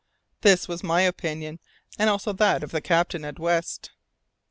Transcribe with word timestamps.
This 0.41 0.67
was 0.67 0.81
my 0.81 1.03
own 1.03 1.09
opinion, 1.09 1.59
and 1.99 2.09
also 2.09 2.33
that 2.33 2.63
of 2.63 2.71
the 2.71 2.81
captain 2.81 3.23
and 3.23 3.37
West. 3.37 3.91